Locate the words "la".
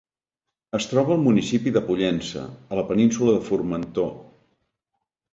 2.79-2.85